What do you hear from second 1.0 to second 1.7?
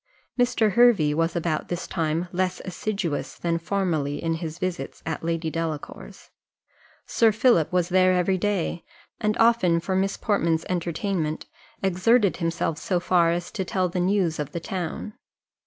was about